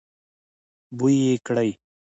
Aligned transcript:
بوی 0.97 1.13
يې 1.25 1.35
کړی. 1.47 1.69